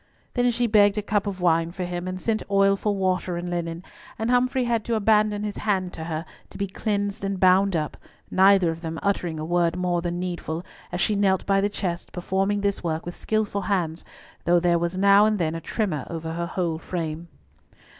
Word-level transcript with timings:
Then 0.33 0.49
she 0.49 0.65
begged 0.65 0.97
a 0.97 1.03
cup 1.03 1.27
of 1.27 1.41
wine 1.41 1.69
for 1.69 1.83
him, 1.83 2.07
and 2.07 2.19
sent 2.19 2.41
Oil 2.49 2.75
for 2.75 2.95
water 2.95 3.37
and 3.37 3.51
linen, 3.51 3.83
and 4.17 4.31
Humfrey 4.31 4.63
had 4.63 4.83
to 4.85 4.95
abandon 4.95 5.43
his 5.43 5.57
hand 5.57 5.93
to 5.93 6.05
her, 6.05 6.25
to 6.49 6.57
be 6.57 6.65
cleansed 6.65 7.23
and 7.23 7.39
bound 7.39 7.75
up, 7.75 7.95
neither 8.31 8.71
of 8.71 8.81
them 8.81 8.97
uttering 9.03 9.39
a 9.39 9.45
word 9.45 9.75
more 9.77 10.01
than 10.01 10.19
needful, 10.19 10.65
as 10.91 10.99
she 11.01 11.15
knelt 11.15 11.45
by 11.45 11.61
the 11.61 11.69
chest 11.69 12.11
performing 12.13 12.61
this 12.61 12.83
work 12.83 13.05
with 13.05 13.15
skilful 13.15 13.61
hands, 13.61 14.03
though 14.43 14.59
there 14.59 14.79
was 14.79 14.97
now 14.97 15.27
and 15.27 15.37
then 15.37 15.53
a 15.53 15.61
tremor 15.61 16.07
over 16.09 16.33
her 16.33 16.47
whole 16.47 16.79
frame. 16.79 17.27